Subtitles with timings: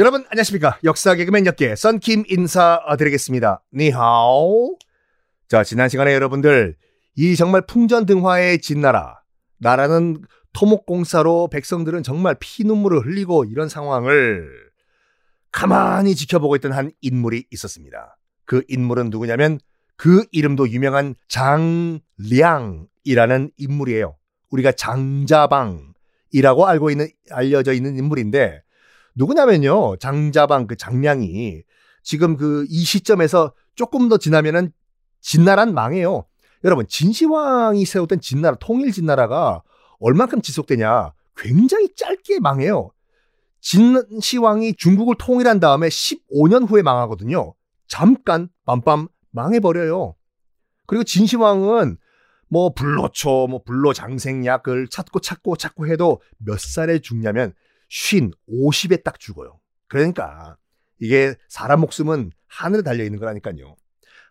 [0.00, 0.78] 여러분 안녕하십니까?
[0.82, 3.62] 역사 개그맨 역계 썬킴 인사드리겠습니다.
[3.74, 4.78] 니하오.
[5.46, 6.74] 자 지난 시간에 여러분들
[7.16, 9.20] 이 정말 풍전등화의 진나라.
[9.58, 10.22] 나라는
[10.54, 14.48] 토목공사로 백성들은 정말 피눈물을 흘리고 이런 상황을
[15.52, 18.16] 가만히 지켜보고 있던 한 인물이 있었습니다.
[18.46, 19.58] 그 인물은 누구냐면
[19.96, 24.16] 그 이름도 유명한 장량이라는 인물이에요.
[24.48, 25.92] 우리가 장자방이라고
[26.66, 28.62] 알고 있는 알려져 있는 인물인데
[29.14, 29.96] 누구냐면요.
[29.96, 31.62] 장자방 그 장량이
[32.02, 34.72] 지금 그 이 시점에서 조금 더 지나면은
[35.20, 36.24] 진나라는 망해요.
[36.64, 39.62] 여러분 진시황이 세웠던 진나라 통일 진나라가
[39.98, 41.12] 얼만큼 지속되냐?
[41.36, 42.90] 굉장히 짧게 망해요.
[43.60, 47.54] 진시황이 중국을 통일한 다음에 15년 후에 망하거든요.
[47.86, 50.14] 잠깐 빰빰 망해버려요.
[50.86, 51.98] 그리고 진시황은
[52.48, 57.54] 뭐 불로초, 뭐 불로장생약을 찾고 찾고 찾고 해도 몇 살에 죽냐면
[57.90, 59.60] 쉰, 50에 딱 죽어요.
[59.88, 60.56] 그러니까
[61.00, 63.76] 이게 사람 목숨은 하늘에 달려 있는 거라니까요.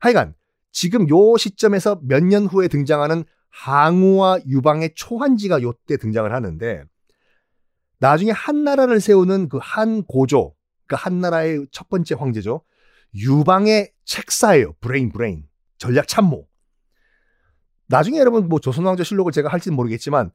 [0.00, 0.34] 하여간
[0.70, 6.84] 지금 요 시점에서 몇 년 후에 등장하는 항우와 유방의 초한지가 요때 등장을 하는데
[7.98, 10.54] 나중에 한나라를 세우는 그 한 고조,
[10.86, 12.62] 그 한나라의 첫 번째 황제죠.
[13.14, 14.74] 유방의 책사예요.
[14.80, 15.48] 브레인 브레인.
[15.78, 16.46] 전략 참모.
[17.88, 20.30] 나중에 여러분 뭐 조선왕조 실록을 제가 할지는 모르겠지만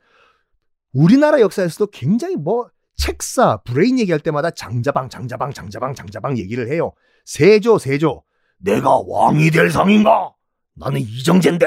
[0.92, 6.94] 우리나라 역사에서도 굉장히 뭐 책사, 브레인 얘기할 때마다 장자방, 장자방, 장자방, 장자방 얘기를 해요.
[7.26, 8.24] 세조, 세조.
[8.58, 10.34] 내가 왕이 될 상인가?
[10.76, 11.66] 나는 이정재인데.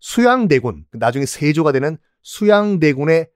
[0.00, 3.28] 수양대군, 나중에 세조가 되는 수양대군의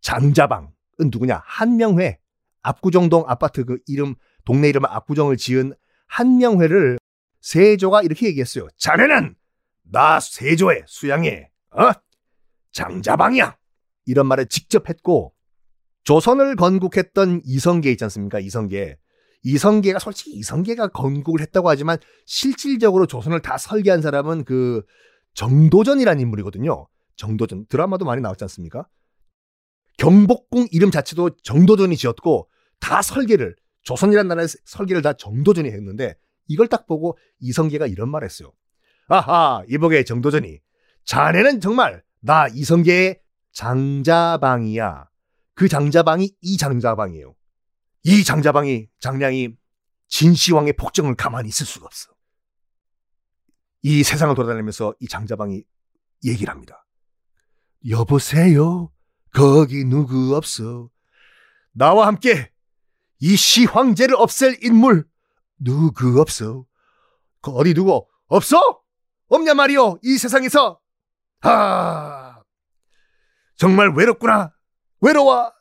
[0.00, 0.70] 장자방은
[1.10, 1.42] 누구냐?
[1.44, 2.18] 한명회.
[2.62, 5.74] 압구정동 아파트 그 이름, 동네 이름을 압구정을 지은
[6.06, 6.98] 한명회를
[7.40, 8.68] 세조가 이렇게 얘기했어요.
[8.76, 9.34] 자네는
[9.90, 11.90] 나 세조의 수양의 어?
[12.72, 13.56] 장자방이야.
[14.06, 15.34] 이런 말을 직접 했고
[16.08, 18.40] 조선을 건국했던 이성계 있지 않습니까?
[18.40, 18.96] 이성계.
[19.42, 24.82] 이성계가 솔직히 이성계가 건국을 했다고 하지만 실질적으로 조선을 다 설계한 사람은 그
[25.34, 26.88] 정도전이라는 인물이거든요.
[27.16, 28.88] 정도전 드라마도 많이 나왔지 않습니까?
[29.98, 32.48] 경복궁 이름 자체도 정도전이 지었고
[32.80, 36.14] 다 설계를 조선이라는 나라의 설계를 다 정도전이 했는데
[36.46, 38.50] 이걸 딱 보고 이성계가 이런 말 했어요.
[39.08, 40.58] 아하 이복의 정도전이
[41.04, 43.20] 자네는 정말 나 이성계의
[43.52, 45.08] 장자방이야.
[45.58, 47.34] 그 장자방이 이 장자방이에요.
[48.04, 49.56] 이 장자방이 장량이
[50.06, 52.12] 진시황의 폭정을 가만히 있을 수가 없어.
[53.82, 55.64] 이 세상을 돌아다니면서 이 장자방이
[56.26, 56.86] 얘기를 합니다.
[57.90, 58.92] 여보세요.
[59.34, 60.90] 거기 누구 없어.
[61.72, 62.52] 나와 함께
[63.18, 65.08] 이 시황제를 없앨 인물
[65.58, 66.66] 누구 없어.
[67.40, 68.80] 그 어디 누구 없어?
[69.26, 69.98] 없냐 말이오.
[70.04, 70.78] 이 세상에서.
[71.40, 72.42] 아
[73.56, 74.52] 정말 외롭구나.
[75.00, 75.52] 외로워.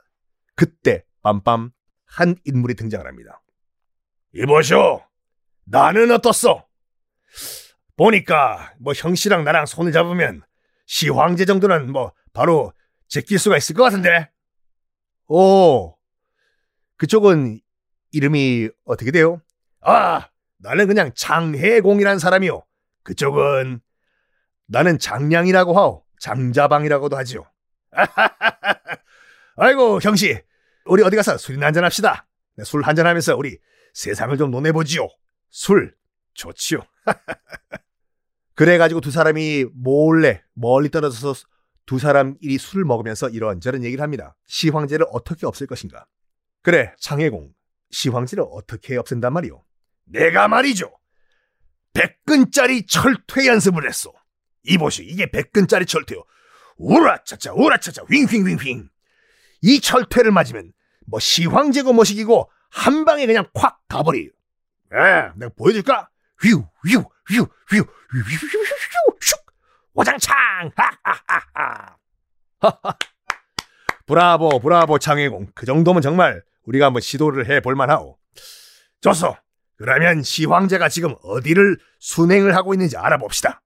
[0.56, 1.72] 그때 빰빰
[2.06, 3.42] 한 인물이 등장을 합니다.
[4.34, 5.04] 이보쇼,
[5.66, 6.64] 나는 어떻소?
[7.96, 10.44] 보니까 뭐 형씨랑 나랑 손을 잡으면
[10.86, 12.72] 시황제 정도는 뭐 바로
[13.08, 14.30] 제낄 수가 있을 것 같은데.
[15.28, 15.96] 오,
[16.98, 17.60] 그쪽은
[18.12, 19.42] 이름이 어떻게 돼요?
[19.82, 22.64] 아, 나는 그냥 장해공이라는 사람이요.
[23.04, 23.82] 그쪽은
[24.68, 26.04] 나는 장량이라고 하오.
[26.20, 27.46] 장자방이라고도 하지요.
[29.58, 30.40] 아이고 형씨
[30.86, 32.28] 우리 어디 가서 술이나 한잔 합시다.
[32.56, 33.58] 네, 술 한잔 하면서 우리
[33.94, 35.08] 세상을 좀 논해보지요.
[35.50, 35.96] 술
[36.34, 36.80] 좋지요.
[38.56, 41.48] 그래가지고 두 사람이 몰래 멀리 떨어져서
[41.86, 44.36] 두 사람끼리 술을 먹으면서 이런저런 얘기를 합니다.
[44.46, 46.06] 시황제를 어떻게 없앨 것인가.
[46.62, 47.54] 그래 창해공
[47.92, 49.64] 시황제를 어떻게 없앤단 말이오.
[50.06, 50.96] 내가 말이죠.
[51.94, 54.14] 100근짜리 철퇴 연습을 했어.
[54.64, 56.24] 이보시 이게 100근짜리 철퇴요.
[56.78, 58.90] 우라차차 우라차차 윙윙윙윙
[59.62, 60.72] 이 철퇴를 맞으면
[61.06, 64.30] 뭐 시황제고 뭐시기고 한 방에 그냥 콱 가버리.
[64.94, 66.10] 예, 내가 보여줄까?
[66.42, 69.40] 휘우 휘우 휘우 휘우 휘우 슉
[69.94, 71.96] 와장창 하하
[72.60, 72.98] 하하
[74.06, 78.18] 브라보 브라보 장해공 그 정도면 정말 우리가 한번 시도를 해볼 만하오.
[79.02, 79.36] 좋소.
[79.78, 83.62] 그러면 시황제가 지금 어디를 순행을 하고 있는지 알아봅시다.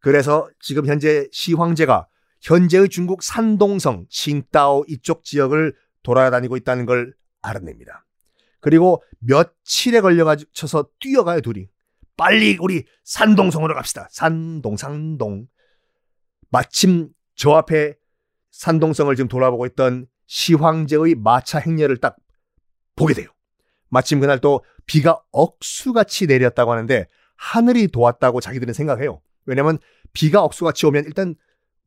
[0.00, 2.06] 그래서 지금 현재 시황제가
[2.40, 8.04] 현재의 중국 산동성, 칭따오 이쪽 지역을 돌아다니고 있다는 걸 알아냅니다.
[8.60, 10.50] 그리고 며칠에 걸려가지고
[11.00, 11.68] 뛰어가요, 둘이.
[12.16, 14.08] 빨리 우리 산동성으로 갑시다.
[14.10, 15.46] 산동, 산동.
[16.50, 17.94] 마침 저 앞에
[18.50, 22.16] 산동성을 지금 돌아보고 있던 시황제의 마차 행렬을 딱
[22.96, 23.28] 보게 돼요.
[23.88, 27.06] 마침 그날 또 비가 억수같이 내렸다고 하는데
[27.36, 29.20] 하늘이 도왔다고 자기들은 생각해요.
[29.46, 29.78] 왜냐면
[30.12, 31.36] 비가 억수같이 오면 일단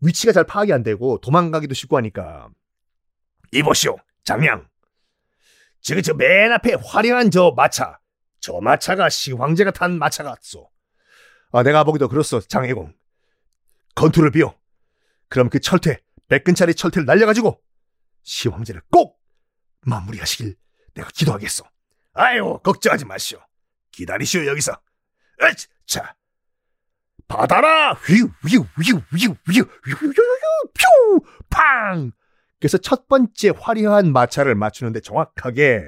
[0.02, 2.50] 위치가 잘 파악이 안 되고 도망가기도 쉽고 하니까.
[3.52, 4.68] 이보시오, 장량.
[5.82, 8.00] 저기 저맨 앞에 화려한 저 마차.
[8.40, 10.70] 저 마차가 시황제가 탄 마차 같소.
[11.52, 12.94] 아, 내가 보기도 그렇소, 장혜공.
[13.96, 14.58] 건투를 비워.
[15.28, 17.62] 그럼 그 철퇴, 백근짜리 철퇴를 날려가지고
[18.24, 19.20] 시황제를 꼭
[19.82, 20.56] 마무리하시길
[20.94, 21.66] 내가 기도하겠소.
[22.14, 23.40] 아유, 걱정하지 마시오.
[23.92, 24.80] 기다리시오, 여기서.
[25.44, 26.16] 으치, 자,
[27.32, 27.94] 받아라!
[27.94, 30.14] 휘우, 휘우, 휘우, 휘우, 휘우, 휘우,
[30.74, 31.26] 퓨!
[31.50, 32.12] 팡!
[32.60, 35.82] 그래서 첫 번째 화려한 마차를 맞추는데 정확하게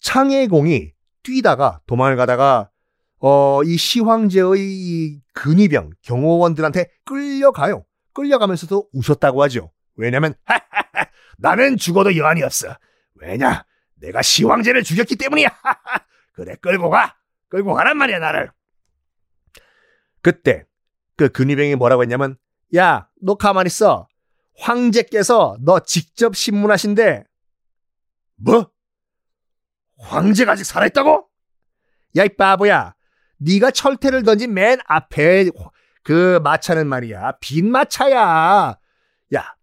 [0.00, 0.92] 창해공이
[1.22, 2.70] 뛰다가 도망을 가다가
[3.20, 7.84] 어, 이 시황제의 이 근위병 경호원들한테 끌려가요.
[8.14, 9.72] 끌려가면서도 웃었다고 하죠.
[9.96, 12.76] 왜냐면 하하하, 나는 죽어도 여한이 없어.
[13.16, 13.64] 왜냐?
[13.96, 15.48] 내가 시황제를 죽였기 때문이야.
[16.32, 17.16] 그래 끌고 가.
[17.48, 18.50] 끌고 가란 말이야 나를.
[20.28, 20.64] 그때
[21.16, 22.36] 그 근위병이 뭐라고 했냐면
[22.76, 24.06] 야, 너 가만히 있어.
[24.58, 27.24] 황제께서 너 직접 신문하신대.
[28.36, 28.70] 뭐?
[29.96, 31.26] 황제가 아직 살아있다고?
[32.18, 32.94] 야, 이 바보야.
[33.38, 35.48] 네가 철퇴를 던진 맨 앞에
[36.02, 37.38] 그 마차는 말이야.
[37.40, 38.78] 빈 마차야.
[39.34, 39.56] 야,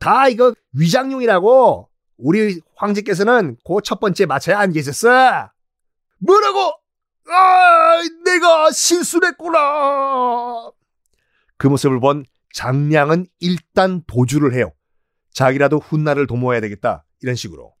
[0.00, 1.88] 다 이거 위장용이라고.
[2.16, 5.50] 우리 황제께서는 그 첫 번째 마차에 앉아 있었어.
[6.18, 6.72] 뭐라고?
[7.30, 10.70] 아, 내가 실수를 했구나.
[11.56, 14.72] 그 모습을 본 장량은 일단 도주를 해요.
[15.32, 17.04] 자기라도 훗날을 도모해야 되겠다.
[17.20, 17.74] 이런 식으로.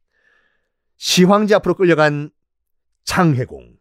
[0.96, 2.30] 시황제 앞으로 끌려간
[3.04, 3.76] 창해공.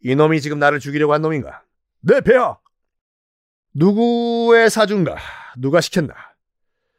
[0.00, 1.64] 이놈이 지금 나를 죽이려고 한 놈인가?
[2.00, 2.58] 내 배야!
[3.74, 5.16] 누구의 사준가?
[5.58, 6.14] 누가 시켰나?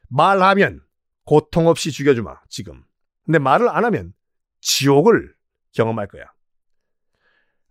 [0.09, 0.81] 말하면
[1.25, 2.83] 고통 없이 죽여주마, 지금.
[3.25, 4.13] 근데 말을 안 하면
[4.61, 5.35] 지옥을
[5.73, 6.31] 경험할 거야.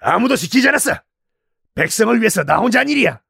[0.02, 0.92] 아무도 시키지 않았어!
[1.74, 3.20] 백성을 위해서 나 혼자 한 일이야!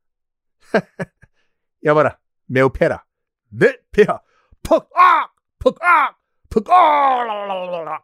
[1.85, 3.05] 여봐라, 매우 패라.
[3.51, 4.21] 내 배야!
[4.63, 4.91] 퍽!
[4.97, 5.29] 아!
[5.59, 5.77] 퍽!
[5.83, 6.15] 아!
[6.49, 6.71] 퍽!
[6.71, 8.03] 아!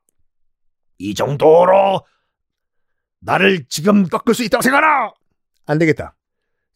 [0.99, 2.05] 이 정도로
[3.21, 5.13] 나를 지금 꺾을 수 있다고 생각하나?
[5.67, 6.17] 안 되겠다.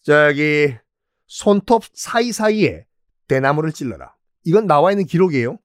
[0.03, 0.75] 저기
[1.27, 2.87] 손톱 사이사이에
[3.29, 4.15] 대나무를 찔러라.
[4.45, 5.59] 이건 나와 있는 기록이에요.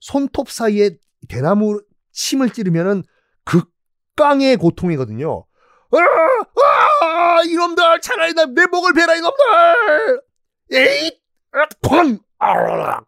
[0.00, 0.90] 손톱 사이에
[1.28, 3.04] 대나무 침을 찌르면은
[4.22, 5.44] 극강의 고통이거든요.
[5.90, 10.22] 아, 아, 이놈들 차라리 나 내 목을 베라 이놈들.
[10.72, 11.20] 에잇,
[11.82, 13.00] 쾅, 아,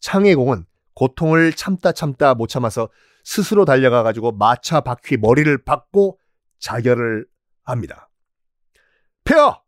[0.00, 2.90] 창해공은 고통을 참다 참다 못 참아서
[3.24, 6.18] 스스로 달려가 가지고 마차 바퀴 머리를 박고
[6.58, 7.26] 자결을
[7.62, 8.10] 합니다.
[9.24, 9.60] 폐하!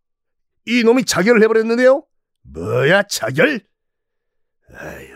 [0.67, 2.05] 이 놈이 자결을 해버렸는데요?
[2.43, 3.61] 뭐야 자결?
[4.75, 5.09] 아유,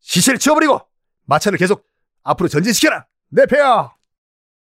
[0.00, 0.80] 시체를 치워버리고
[1.26, 1.84] 마차를 계속
[2.22, 3.06] 앞으로 전진시켜라.
[3.28, 3.92] 내 폐하!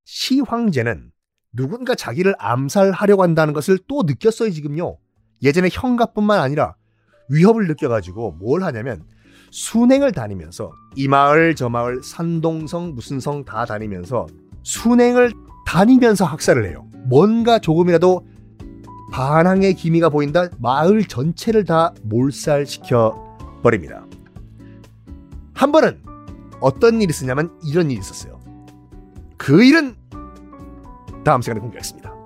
[0.05, 1.11] 시황제는
[1.53, 4.97] 누군가 자기를 암살하려고 한다는 것을 또 느꼈어요 지금요.
[5.43, 6.75] 예전에 형가뿐만 아니라
[7.29, 9.03] 위협을 느껴가지고 뭘 하냐면
[9.51, 14.27] 순행을 다니면서 이 마을 저 마을 산동성 무슨 성 다 다니면서
[14.63, 15.33] 순행을
[15.65, 16.87] 다니면서 학살을 해요.
[17.05, 18.25] 뭔가 조금이라도
[19.11, 24.05] 반항의 기미가 보인다 마을 전체를 다 몰살시켜 버립니다.
[25.53, 26.01] 한 번은
[26.61, 28.39] 어떤 일이 있었냐면 이런 일이 있었어요.
[29.41, 29.95] 그 일은
[31.23, 32.20] 다음 시간에 공개하겠습니다.